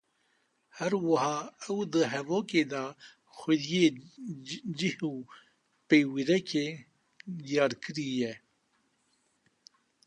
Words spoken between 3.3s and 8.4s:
xwedîyê cih û peywireke diyarkirî ye.